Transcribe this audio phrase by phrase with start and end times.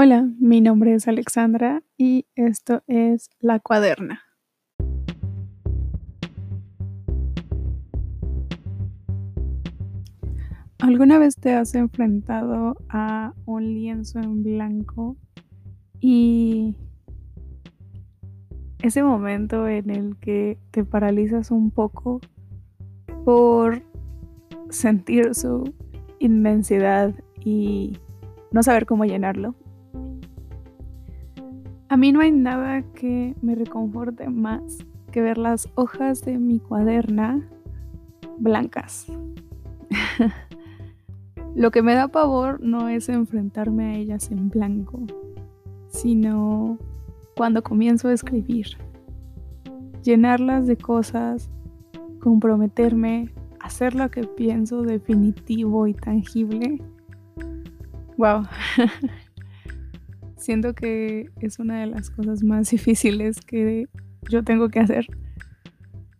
[0.00, 4.22] Hola, mi nombre es Alexandra y esto es La Cuaderna.
[10.78, 15.16] ¿Alguna vez te has enfrentado a un lienzo en blanco
[15.98, 16.76] y
[18.82, 22.20] ese momento en el que te paralizas un poco
[23.24, 23.82] por
[24.70, 25.74] sentir su
[26.20, 27.12] inmensidad
[27.44, 27.98] y
[28.52, 29.56] no saber cómo llenarlo?
[31.90, 36.58] A mí no hay nada que me reconforte más que ver las hojas de mi
[36.58, 37.48] cuaderna
[38.38, 39.06] blancas.
[41.54, 45.00] Lo que me da pavor no es enfrentarme a ellas en blanco,
[45.88, 46.78] sino
[47.34, 48.66] cuando comienzo a escribir.
[50.02, 51.48] Llenarlas de cosas,
[52.20, 56.82] comprometerme, hacer lo que pienso definitivo y tangible.
[58.18, 58.42] Wow.
[60.48, 63.86] siento que es una de las cosas más difíciles que
[64.30, 65.06] yo tengo que hacer.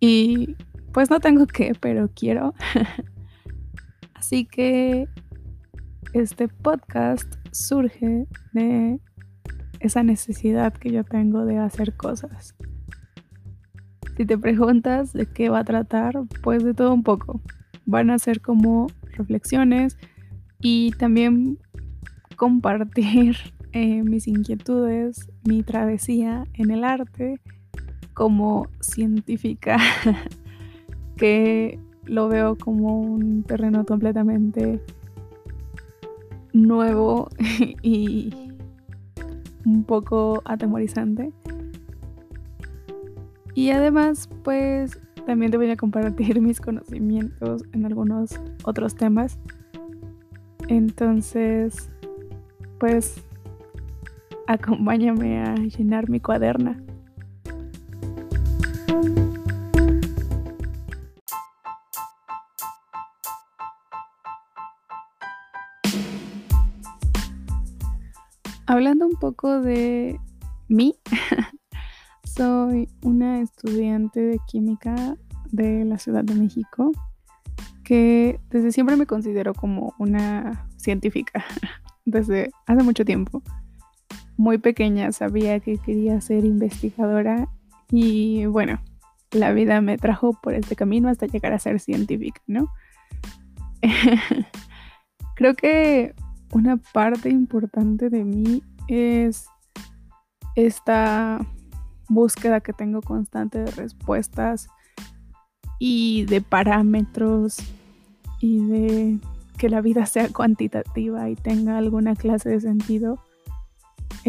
[0.01, 0.55] Y
[0.93, 2.53] pues no tengo que, pero quiero.
[4.15, 5.09] Así que
[6.13, 9.01] este podcast surge de
[9.81, 12.55] esa necesidad que yo tengo de hacer cosas.
[14.19, 17.41] Si te preguntas de qué va a tratar, pues de todo un poco.
[17.87, 19.97] Van a ser como reflexiones
[20.61, 21.59] y también
[22.37, 23.39] compartir
[23.81, 27.41] eh, mis inquietudes, mi travesía en el arte
[28.13, 29.79] como científica,
[31.17, 34.83] que lo veo como un terreno completamente
[36.53, 37.29] nuevo
[37.83, 38.35] y
[39.65, 41.33] un poco atemorizante.
[43.55, 49.39] Y además, pues también te voy a compartir mis conocimientos en algunos otros temas.
[50.67, 51.89] Entonces,
[52.81, 53.23] pues
[54.49, 56.83] acompáñame a llenar mi cuaderna.
[68.67, 70.19] Hablando un poco de
[70.69, 70.95] mí,
[72.25, 75.17] soy una estudiante de química
[75.51, 76.93] de la Ciudad de México
[77.85, 81.45] que desde siempre me considero como una científica,
[82.07, 83.43] desde hace mucho tiempo
[84.39, 87.49] muy pequeña sabía que quería ser investigadora
[87.91, 88.81] y bueno,
[89.33, 92.71] la vida me trajo por este camino hasta llegar a ser científica, ¿no?
[95.35, 96.15] Creo que
[96.53, 99.47] una parte importante de mí es
[100.55, 101.45] esta
[102.09, 104.69] búsqueda que tengo constante de respuestas
[105.79, 107.59] y de parámetros
[108.41, 109.19] y de
[109.59, 113.21] que la vida sea cuantitativa y tenga alguna clase de sentido.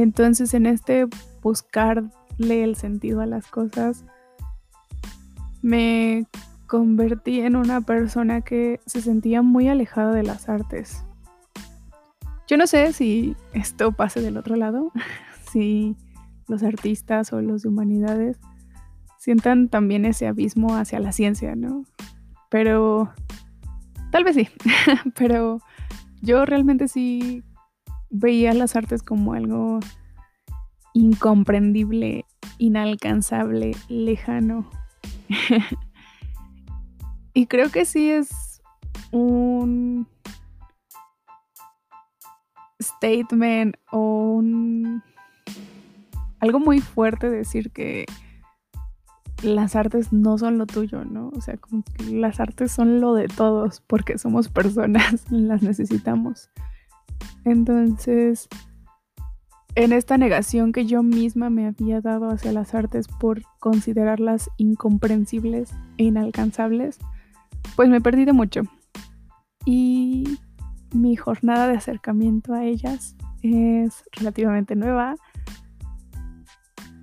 [0.02, 1.08] Entonces en este
[1.42, 4.06] buscarle el sentido a las cosas,
[5.62, 6.26] me
[6.68, 11.04] convertí en una persona que se sentía muy alejada de las artes.
[12.48, 14.92] Yo no sé si esto pase del otro lado,
[15.52, 15.96] si
[16.48, 18.38] los artistas o los de humanidades
[19.18, 21.86] sientan también ese abismo hacia la ciencia, ¿no?
[22.50, 23.14] Pero
[24.12, 24.48] tal vez sí,
[25.16, 25.62] pero
[26.22, 27.44] yo realmente sí
[28.10, 29.80] veía las artes como algo
[30.94, 32.26] incomprendible,
[32.58, 34.70] inalcanzable, lejano.
[37.34, 38.62] y creo que sí es
[39.12, 40.08] un
[42.82, 45.04] statement o un
[46.40, 48.06] algo muy fuerte decir que
[49.44, 51.32] las artes no son lo tuyo, ¿no?
[51.36, 56.50] O sea, como que las artes son lo de todos porque somos personas, las necesitamos.
[57.46, 58.48] Entonces,
[59.76, 65.72] en esta negación que yo misma me había dado hacia las artes por considerarlas incomprensibles
[65.98, 67.00] e inalcanzables,
[67.76, 68.62] pues me perdí de mucho.
[69.66, 70.40] Y
[70.94, 75.16] mi jornada de acercamiento a ellas es relativamente nueva.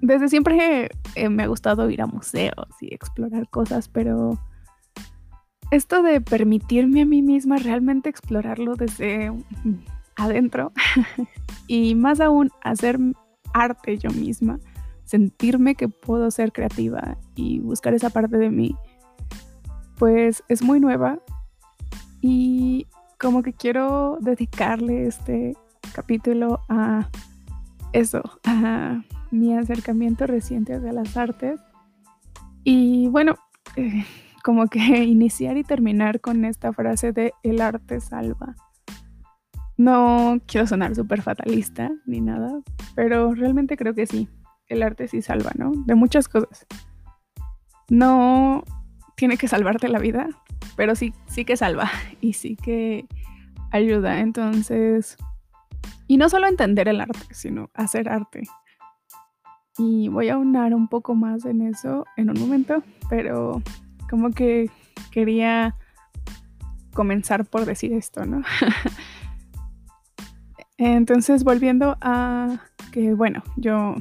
[0.02, 4.38] Desde siempre eh, me ha gustado ir a museos y explorar cosas, pero
[5.70, 9.32] esto de permitirme a mí misma realmente explorarlo desde
[10.16, 10.72] adentro
[11.66, 12.98] y más aún hacer
[13.52, 14.58] arte yo misma,
[15.04, 18.76] sentirme que puedo ser creativa y buscar esa parte de mí,
[19.98, 21.18] pues es muy nueva
[22.20, 22.86] y
[23.18, 25.56] como que quiero dedicarle este
[25.94, 27.08] capítulo a
[27.92, 31.60] eso, a mi acercamiento reciente hacia las artes.
[32.64, 33.36] Y bueno,
[33.76, 34.04] eh,
[34.46, 38.54] como que iniciar y terminar con esta frase de el arte salva
[39.76, 42.60] No quiero sonar súper fatalista ni nada,
[42.94, 44.28] pero realmente creo que sí,
[44.68, 45.72] el arte sí salva, ¿no?
[45.84, 46.64] De muchas cosas.
[47.90, 48.62] No
[49.16, 50.28] tiene que salvarte la vida,
[50.76, 51.90] pero sí, sí que salva
[52.20, 53.08] y sí que
[53.72, 54.20] ayuda.
[54.20, 55.16] Entonces,
[56.06, 58.44] y no solo entender el arte, sino hacer arte.
[59.76, 63.60] Y voy a unar un poco más en eso en un momento, pero
[64.08, 64.70] como que
[65.10, 65.76] quería
[66.94, 68.42] comenzar por decir esto, ¿no?
[70.78, 72.58] Entonces, volviendo a
[72.92, 73.94] que, bueno, yo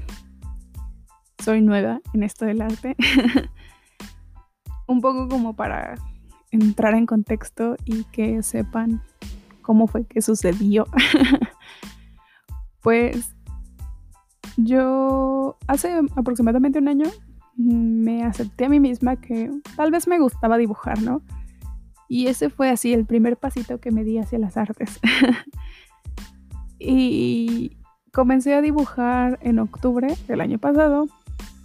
[1.40, 2.96] soy nueva en esto del arte,
[4.88, 5.96] un poco como para
[6.52, 9.02] entrar en contexto y que sepan
[9.62, 10.86] cómo fue que sucedió.
[12.82, 13.34] pues
[14.58, 17.06] yo hace aproximadamente un año
[17.56, 21.22] me acepté a mí misma que tal vez me gustaba dibujar, ¿no?
[22.08, 25.00] Y ese fue así el primer pasito que me di hacia las artes.
[26.80, 27.78] y
[28.12, 31.08] comencé a dibujar en octubre del año pasado,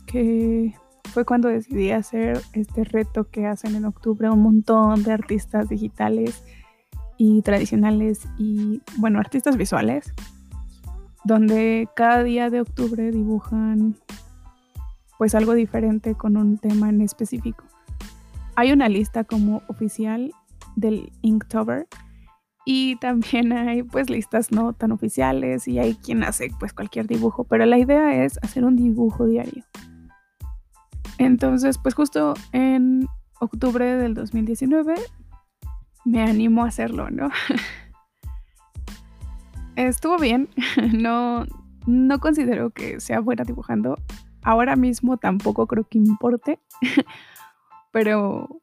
[0.06, 0.74] que
[1.10, 6.42] fue cuando decidí hacer este reto que hacen en octubre un montón de artistas digitales
[7.18, 10.14] y tradicionales y, bueno, artistas visuales,
[11.24, 13.96] donde cada día de octubre dibujan
[15.20, 17.62] pues algo diferente con un tema en específico.
[18.56, 20.32] Hay una lista como oficial
[20.76, 21.86] del Inktober
[22.64, 27.44] y también hay pues listas no tan oficiales y hay quien hace pues cualquier dibujo,
[27.44, 29.62] pero la idea es hacer un dibujo diario.
[31.18, 33.06] Entonces pues justo en
[33.40, 34.94] octubre del 2019
[36.06, 37.28] me animo a hacerlo, ¿no?
[39.76, 40.48] Estuvo bien,
[40.94, 41.44] no,
[41.84, 43.98] no considero que sea buena dibujando.
[44.42, 46.58] Ahora mismo tampoco creo que importe,
[47.92, 48.60] pero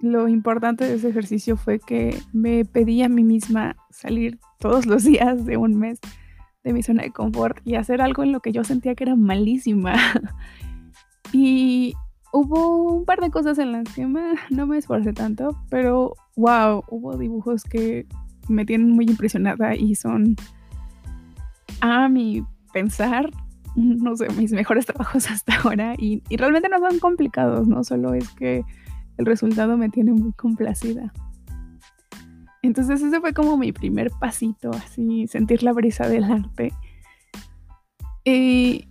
[0.00, 5.04] lo importante de ese ejercicio fue que me pedí a mí misma salir todos los
[5.04, 6.00] días de un mes
[6.64, 9.16] de mi zona de confort y hacer algo en lo que yo sentía que era
[9.16, 9.94] malísima.
[11.32, 11.94] y
[12.32, 17.16] hubo un par de cosas en las que no me esforcé tanto, pero wow, hubo
[17.16, 18.06] dibujos que
[18.48, 20.36] me tienen muy impresionada y son
[21.80, 23.30] a mi pensar,
[23.76, 27.84] no sé, mis mejores trabajos hasta ahora y, y realmente no son complicados, ¿no?
[27.84, 28.62] Solo es que
[29.16, 31.12] el resultado me tiene muy complacida.
[32.62, 36.72] Entonces ese fue como mi primer pasito, así, sentir la brisa del arte.
[38.24, 38.88] Y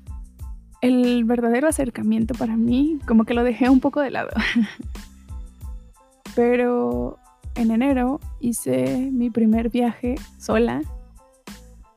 [0.81, 4.29] el verdadero acercamiento para mí, como que lo dejé un poco de lado.
[6.35, 7.17] Pero
[7.55, 10.81] en enero hice mi primer viaje sola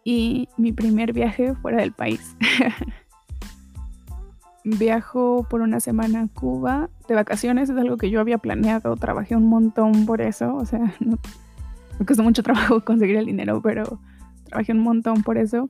[0.04, 2.36] y mi primer viaje fuera del país.
[4.64, 9.34] Viajo por una semana a Cuba de vacaciones, es algo que yo había planeado, trabajé
[9.34, 10.94] un montón por eso, o sea,
[11.98, 14.00] me costó mucho trabajo conseguir el dinero, pero
[14.44, 15.68] trabajé un montón por eso.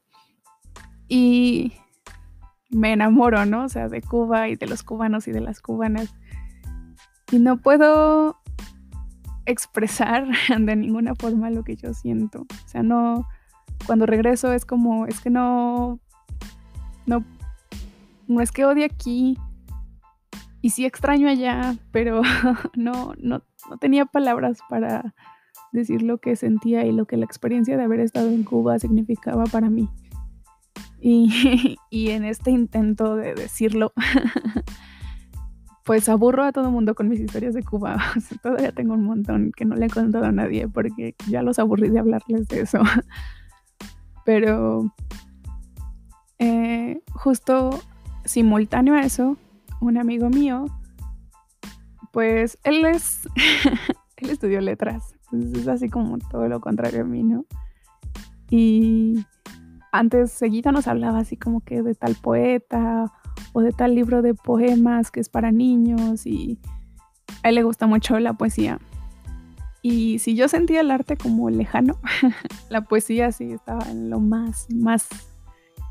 [1.08, 1.72] Y
[2.70, 3.64] me enamoro, ¿no?
[3.64, 6.14] O sea, de Cuba y de los cubanos y de las cubanas.
[7.30, 8.38] Y no puedo
[9.44, 10.26] expresar
[10.58, 12.42] de ninguna forma lo que yo siento.
[12.42, 13.26] O sea, no,
[13.86, 16.00] cuando regreso es como, es que no,
[17.06, 17.24] no,
[18.28, 19.36] no es que odie aquí
[20.60, 22.22] y sí extraño allá, pero
[22.76, 25.14] no, no, no tenía palabras para
[25.72, 29.44] decir lo que sentía y lo que la experiencia de haber estado en Cuba significaba
[29.44, 29.88] para mí.
[31.00, 33.92] Y, y en este intento de decirlo,
[35.84, 37.98] pues aburro a todo el mundo con mis historias de Cuba.
[38.42, 41.88] todavía tengo un montón que no le he contado a nadie porque ya los aburrí
[41.90, 42.78] de hablarles de eso.
[44.24, 44.92] Pero
[46.38, 47.80] eh, justo
[48.24, 49.36] simultáneo a eso,
[49.80, 50.64] un amigo mío,
[52.12, 53.28] pues él es,
[54.16, 57.44] él estudió letras, es así como todo lo contrario a mí, ¿no?
[58.50, 59.24] Y
[59.92, 63.12] antes seguido nos hablaba así como que de tal poeta
[63.52, 66.58] o de tal libro de poemas que es para niños y
[67.42, 68.78] a él le gusta mucho la poesía.
[69.82, 71.98] Y si yo sentía el arte como lejano,
[72.70, 75.08] la poesía sí estaba en lo más, más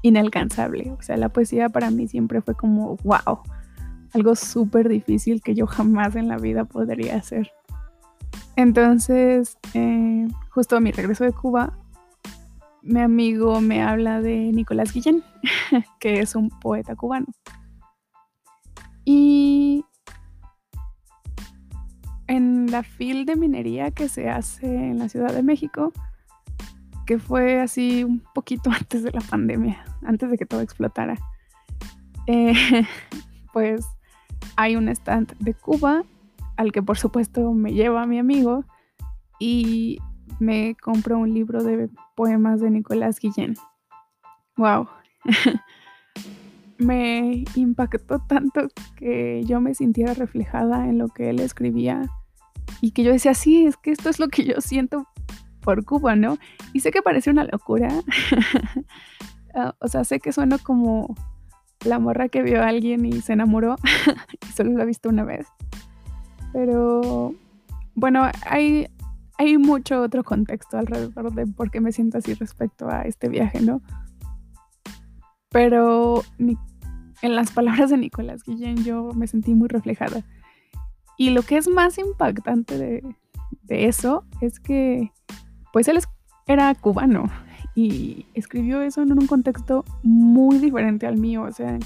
[0.02, 0.92] inalcanzable.
[0.92, 3.42] O sea, la poesía para mí siempre fue como, wow,
[4.14, 7.52] algo súper difícil que yo jamás en la vida podría hacer.
[8.56, 11.78] Entonces, eh, justo a mi regreso de Cuba,
[12.82, 15.24] mi amigo me habla de Nicolás Guillén,
[16.00, 17.28] que es un poeta cubano.
[19.04, 19.41] Y
[22.32, 25.92] en la fil de minería que se hace en la Ciudad de México,
[27.06, 31.18] que fue así un poquito antes de la pandemia, antes de que todo explotara,
[32.28, 32.54] eh,
[33.54, 33.86] pues
[34.56, 36.04] hay un stand de Cuba
[36.56, 38.64] al que por supuesto me lleva mi amigo
[39.38, 40.00] y
[40.40, 43.56] me compro un libro de poemas de Nicolás Guillén.
[44.56, 44.88] ¡Wow!
[46.78, 52.10] me impactó tanto que yo me sintiera reflejada en lo que él escribía
[52.82, 55.08] y que yo decía, sí, es que esto es lo que yo siento
[55.62, 56.38] por Cuba, ¿no?
[56.74, 57.90] Y sé que parece una locura.
[59.54, 61.14] Ah, o sea, sé que suena como
[61.84, 63.76] la morra que vio a alguien y se enamoró
[64.42, 65.46] y solo lo ha visto una vez.
[66.54, 67.36] Pero
[67.94, 68.88] bueno, hay,
[69.38, 73.60] hay mucho otro contexto alrededor de por qué me siento así respecto a este viaje,
[73.60, 73.82] ¿no?
[75.50, 76.24] Pero
[77.22, 80.24] en las palabras de Nicolás Guillén yo me sentí muy reflejada.
[81.18, 83.04] Y lo que es más impactante de,
[83.70, 85.12] eso es que,
[85.72, 86.00] pues él
[86.48, 87.30] era cubano
[87.76, 91.44] y escribió eso en un contexto muy diferente al mío.
[91.44, 91.78] O sea,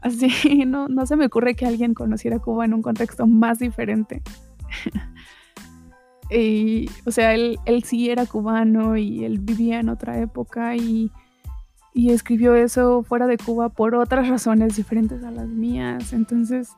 [0.00, 0.28] así
[0.66, 4.22] no, no se me ocurre que alguien conociera Cuba en un contexto más diferente.
[6.30, 11.10] y, o sea, él, él sí era cubano y él vivía en otra época y
[11.94, 16.12] y escribió eso fuera de Cuba por otras razones diferentes a las mías.
[16.12, 16.70] Entonces,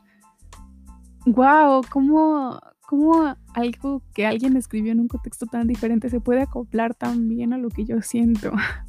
[1.26, 6.94] wow, ¿cómo, cómo algo que alguien escribió en un contexto tan diferente se puede acoplar
[6.94, 8.52] tan bien a lo que yo siento.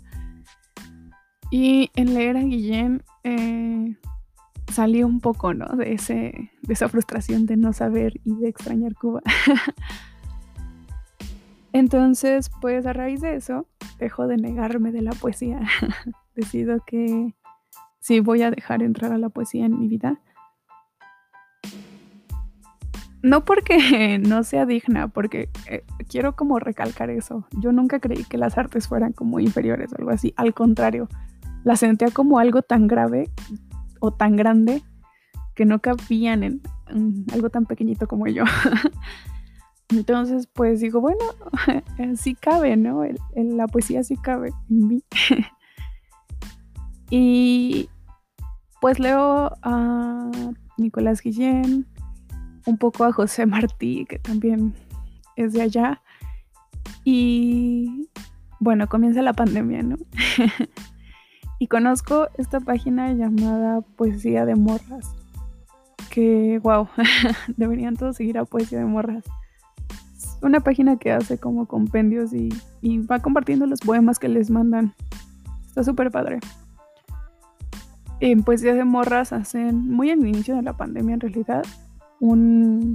[1.49, 3.95] Y en leer a Guillén eh,
[4.69, 5.65] salí un poco, ¿no?
[5.77, 9.21] De, ese, de esa frustración de no saber y de extrañar Cuba.
[11.71, 13.65] Entonces, pues a raíz de eso,
[13.97, 15.61] dejo de negarme de la poesía.
[16.35, 17.33] Decido que
[18.01, 20.19] sí voy a dejar entrar a la poesía en mi vida.
[23.27, 27.45] No porque no sea digna, porque eh, quiero como recalcar eso.
[27.59, 30.33] Yo nunca creí que las artes fueran como inferiores o algo así.
[30.37, 31.09] Al contrario,
[31.65, 33.29] la sentía como algo tan grave
[33.99, 34.81] o tan grande
[35.55, 36.61] que no cabían en
[37.33, 38.45] algo tan pequeñito como yo.
[39.89, 41.19] Entonces, pues digo, bueno,
[42.15, 43.03] sí cabe, ¿no?
[43.35, 45.03] la poesía sí cabe en mí.
[47.09, 47.89] y
[48.79, 50.31] pues leo a
[50.77, 51.87] Nicolás Guillén,
[52.67, 54.75] un poco a José Martí, que también
[55.35, 56.01] es de allá.
[57.03, 58.09] Y
[58.59, 59.97] bueno, comienza la pandemia, ¿no?
[61.59, 65.15] y conozco esta página llamada Poesía de Morras.
[66.11, 66.87] Que, wow,
[67.57, 69.23] deberían todos seguir a Poesía de Morras
[70.41, 72.49] una página que hace como compendios y,
[73.09, 74.93] va compartiendo los poemas que les mandan.
[75.67, 76.39] Está súper padre.
[78.19, 81.63] En Poesía de Morras hacen, muy al inicio de la pandemia en realidad,
[82.19, 82.93] un,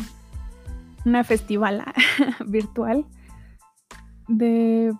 [1.05, 1.85] una festival
[2.47, 3.07] virtual
[4.29, 4.93] de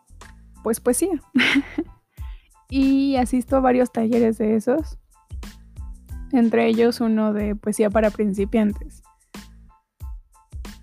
[0.63, 1.21] pues poesía.
[2.69, 4.99] y asisto a varios talleres de esos,
[6.33, 9.03] entre ellos uno de poesía para principiantes.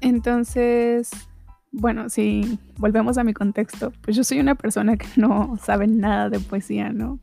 [0.02, 1.10] Entonces,
[1.72, 6.30] bueno, si volvemos a mi contexto, pues yo soy una persona que no sabe nada
[6.30, 7.20] de poesía, ¿no?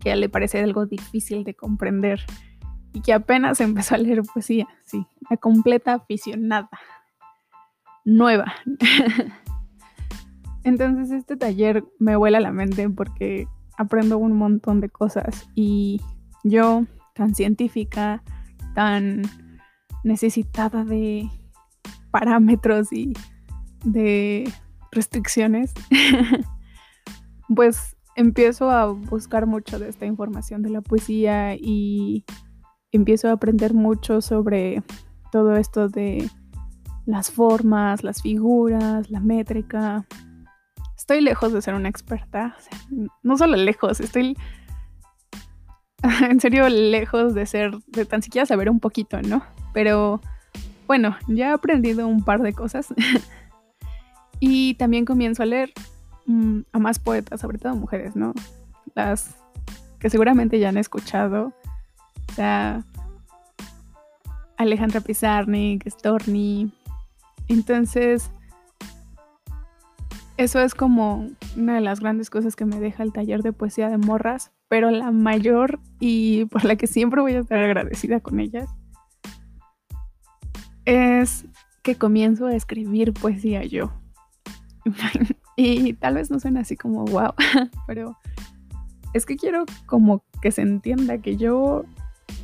[0.00, 2.24] Que le parece algo difícil de comprender
[2.92, 6.70] y que apenas empezó a leer poesía, sí, una completa aficionada,
[8.04, 8.52] nueva.
[10.64, 16.00] Entonces este taller me vuela la mente porque aprendo un montón de cosas y
[16.44, 16.84] yo,
[17.14, 18.22] tan científica,
[18.74, 19.22] tan
[20.04, 21.28] necesitada de
[22.10, 23.12] parámetros y
[23.84, 24.52] de
[24.92, 25.72] restricciones,
[27.54, 32.24] pues empiezo a buscar mucho de esta información de la poesía y
[32.92, 34.82] empiezo a aprender mucho sobre
[35.30, 36.30] todo esto de
[37.06, 40.06] las formas, las figuras, la métrica.
[40.96, 42.56] Estoy lejos de ser una experta,
[43.22, 44.36] no solo lejos, estoy
[46.30, 49.42] en serio lejos de ser, de tan siquiera saber un poquito, ¿no?
[49.72, 50.20] Pero
[50.86, 52.94] bueno, ya he aprendido un par de cosas
[54.44, 55.72] Y también comienzo a leer
[56.26, 58.34] mm, a más poetas, sobre todo mujeres, ¿no?
[58.96, 59.36] Las
[60.00, 61.52] que seguramente ya han escuchado.
[62.34, 62.84] Sea,
[64.56, 66.72] Alejandra Pizarnik, Storni.
[67.48, 68.30] Entonces,
[70.36, 73.88] eso es como una de las grandes cosas que me deja el taller de poesía
[73.88, 78.40] de morras, pero la mayor y por la que siempre voy a estar agradecida con
[78.40, 78.68] ellas
[80.84, 81.44] es
[81.82, 83.92] que comienzo a escribir poesía yo.
[85.56, 87.34] y tal vez no suene así como wow,
[87.86, 88.16] pero
[89.12, 91.84] es que quiero como que se entienda que yo,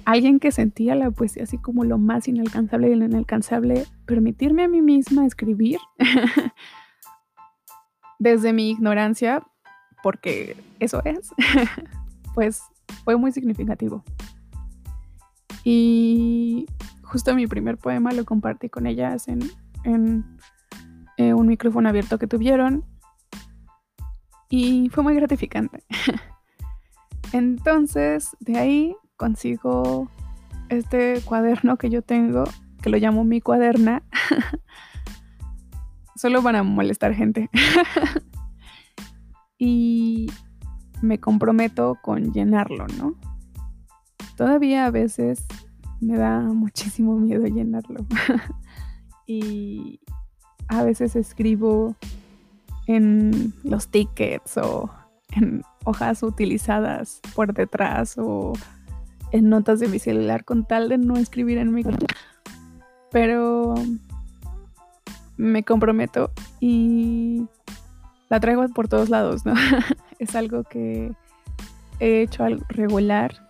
[0.09, 4.69] alguien que sentía la poesía así como lo más inalcanzable y lo inalcanzable, permitirme a
[4.69, 5.79] mí misma escribir
[8.19, 9.47] desde mi ignorancia,
[10.03, 11.31] porque eso es,
[12.35, 12.63] pues
[13.05, 14.03] fue muy significativo.
[15.63, 16.65] Y
[17.03, 20.25] justo mi primer poema lo compartí con ellas en,
[21.19, 22.83] eh, un micrófono abierto que tuvieron
[24.49, 25.85] y fue muy gratificante.
[27.35, 30.09] Entonces, de ahí consigo
[30.71, 32.45] este cuaderno que yo tengo,
[32.81, 34.03] que lo llamo mi cuaderna,
[36.17, 37.51] solo para molestar gente.
[39.59, 40.31] y
[41.03, 43.15] me comprometo con llenarlo, ¿no?
[44.37, 45.45] Todavía a veces
[46.01, 48.07] me da muchísimo miedo llenarlo.
[49.27, 50.01] y
[50.69, 51.97] a veces escribo
[52.87, 54.91] en los tickets o
[55.33, 58.53] en hojas utilizadas por detrás o
[59.33, 61.83] en notas de mi celular con tal de no escribir en mi
[63.11, 63.75] pero
[65.37, 66.31] me comprometo
[66.61, 67.47] y
[68.29, 69.55] la traigo por todos lados, ¿no?
[70.19, 71.13] es algo que
[72.01, 73.49] he hecho algo regular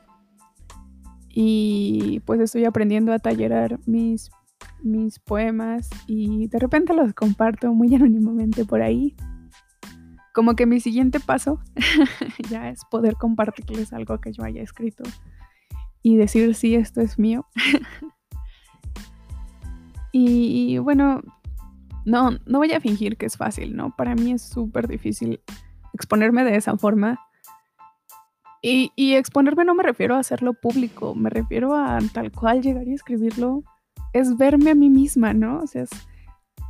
[1.28, 4.30] y pues estoy aprendiendo a tallerar mis,
[4.82, 9.14] mis poemas y de repente los comparto muy anónimamente por ahí.
[10.34, 11.60] Como que mi siguiente paso
[12.50, 15.02] ya es poder compartirles algo que yo haya escrito
[16.08, 17.46] y decir si esto es mío.
[20.12, 21.20] y, bueno,
[22.06, 23.94] no, no voy a fingir que es fácil, ¿no?
[23.94, 25.40] Para mí es súper difícil
[25.92, 27.20] exponerme de esa forma.
[28.62, 32.88] Y, y, exponerme no me refiero a hacerlo público, me refiero a tal cual llegar
[32.88, 33.62] y escribirlo.
[34.14, 35.60] Es verme a mí misma, ¿no?
[35.60, 35.90] O sea, es,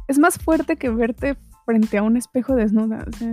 [0.09, 3.05] es más fuerte que verte frente a un espejo desnuda.
[3.07, 3.33] O sea,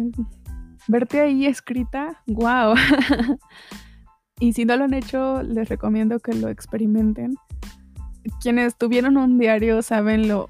[0.87, 2.75] verte ahí escrita, wow.
[4.39, 7.35] y si no lo han hecho, les recomiendo que lo experimenten.
[8.41, 10.49] Quienes tuvieron un diario saben lo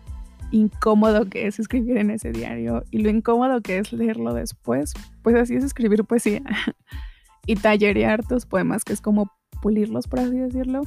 [0.51, 4.93] incómodo que es escribir en ese diario y lo incómodo que es leerlo después.
[5.21, 6.41] Pues así es escribir poesía
[7.45, 10.81] y tallerear tus poemas, que es como pulirlos, por así decirlo.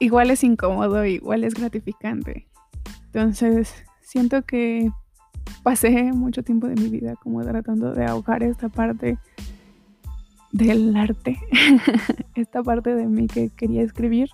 [0.00, 2.48] Igual es incómodo, igual es gratificante.
[3.06, 4.90] Entonces, siento que
[5.62, 9.16] pasé mucho tiempo de mi vida como tratando de ahogar esta parte
[10.52, 11.38] del arte,
[12.34, 14.28] esta parte de mí que quería escribir,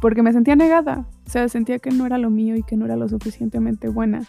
[0.00, 2.84] porque me sentía negada, o sea, sentía que no era lo mío y que no
[2.84, 4.24] era lo suficientemente buena.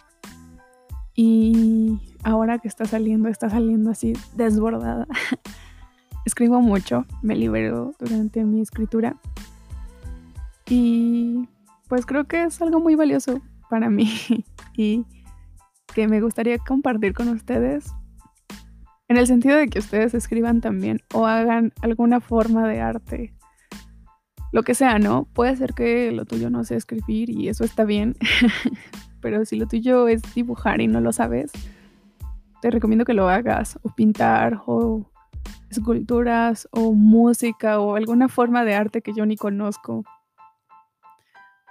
[1.16, 5.06] Y ahora que está saliendo, está saliendo así desbordada.
[6.24, 9.16] Escribo mucho, me libero durante mi escritura.
[10.66, 11.48] Y
[11.88, 14.10] pues creo que es algo muy valioso para mí
[14.76, 15.04] y
[15.94, 17.92] que me gustaría compartir con ustedes
[19.14, 23.32] en el sentido de que ustedes escriban también o hagan alguna forma de arte.
[24.50, 25.28] Lo que sea, ¿no?
[25.32, 28.16] Puede ser que lo tuyo no sea escribir y eso está bien.
[29.20, 31.52] Pero si lo tuyo es dibujar y no lo sabes,
[32.60, 33.78] te recomiendo que lo hagas.
[33.82, 35.08] O pintar, o
[35.70, 40.02] esculturas, o música, o alguna forma de arte que yo ni conozco.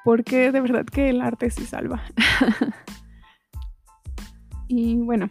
[0.06, 2.02] Porque de verdad que el arte sí salva.
[4.76, 5.30] Y bueno,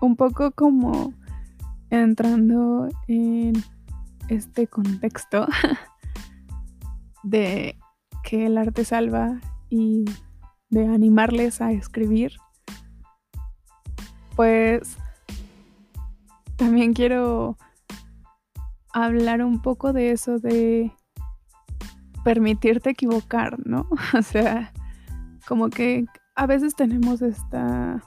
[0.00, 1.12] un poco como
[1.90, 3.52] entrando en
[4.28, 5.46] este contexto
[7.22, 7.76] de
[8.22, 10.04] que el arte salva y
[10.70, 12.32] de animarles a escribir,
[14.36, 14.96] pues
[16.56, 17.56] también quiero
[18.92, 20.92] hablar un poco de eso de
[22.24, 23.86] permitirte equivocar, ¿no?
[24.18, 24.72] O sea,
[25.46, 28.02] como que a veces tenemos esta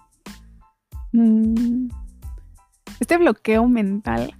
[1.13, 1.89] Mm,
[3.11, 4.33] este bloqueo mental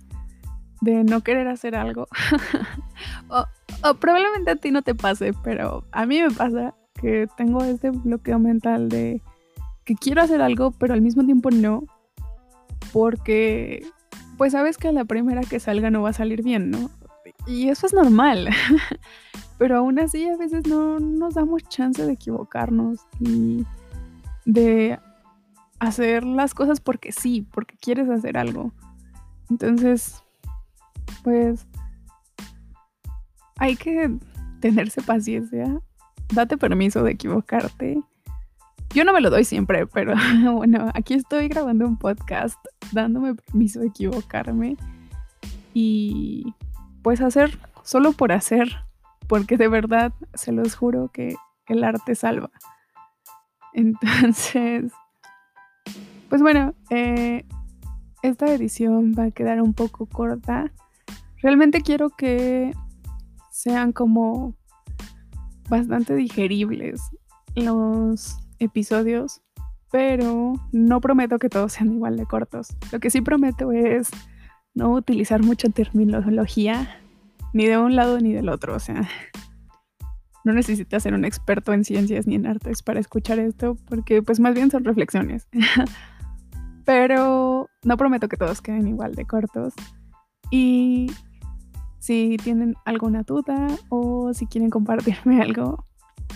[0.80, 2.08] de no querer hacer algo.
[3.28, 7.90] o, probablemente a ti no te pase, pero a mí me pasa que tengo este
[7.90, 9.22] bloqueo mental de
[9.84, 11.84] que quiero hacer algo, pero al mismo tiempo no,
[12.94, 13.86] porque
[14.38, 16.90] pues sabes que a la primera que salga no va a salir bien, ¿no?
[17.48, 18.52] Y eso es normal,
[19.58, 23.66] pero aún así a veces no nos damos chance de equivocarnos y
[24.46, 24.98] de
[25.82, 28.72] hacer las cosas porque sí, porque quieres hacer algo.
[29.50, 30.24] Entonces,
[31.24, 31.68] pues
[33.58, 34.16] hay que
[34.60, 35.82] tenerse paciencia.
[36.34, 38.00] Date permiso de equivocarte.
[38.94, 40.14] Yo no me lo doy siempre, pero
[40.54, 42.60] bueno, aquí estoy grabando un podcast
[42.92, 44.78] dándome permiso de equivocarme
[45.74, 46.54] y
[47.02, 48.86] pues hacer solo por hacer,
[49.28, 52.52] porque de verdad se los juro que el arte salva.
[53.74, 54.92] Entonces,
[56.32, 57.44] pues bueno, eh,
[58.24, 60.72] esta edición va a quedar un poco corta.
[61.42, 62.72] Realmente quiero que
[63.52, 64.56] sean como
[65.68, 67.02] bastante digeribles
[67.54, 69.42] los episodios,
[69.92, 72.78] pero no prometo que todos sean igual de cortos.
[72.94, 74.10] Lo que sí prometo es
[74.74, 76.98] no utilizar mucha terminología,
[77.52, 78.74] ni de un lado ni del otro.
[78.74, 79.06] O sea,
[80.46, 84.40] no necesitas ser un experto en ciencias ni en artes para escuchar esto, porque pues
[84.40, 85.50] más bien son reflexiones.
[86.86, 89.74] Pero no prometo que todos queden igual de cortos.
[90.50, 91.12] Y
[92.00, 95.86] si tienen alguna duda o si quieren compartirme algo,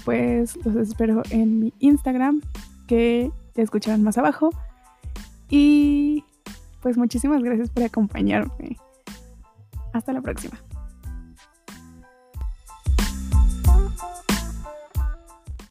[0.03, 2.41] pues los espero en mi Instagram,
[2.87, 4.49] que ya escucharán más abajo.
[5.49, 6.23] Y
[6.81, 8.77] pues muchísimas gracias por acompañarme.
[9.93, 10.59] Hasta la próxima.